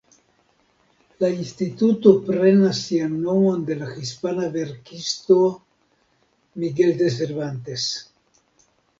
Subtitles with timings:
[1.23, 5.37] La instituto prenas sian nomon de la hispana verkisto
[6.63, 7.85] Miguel de Cervantes.